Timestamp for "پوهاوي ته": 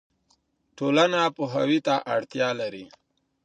1.35-1.95